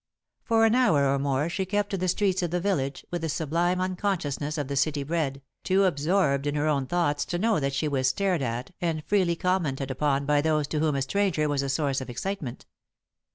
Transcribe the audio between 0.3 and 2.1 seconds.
For an hour or more, she kept to the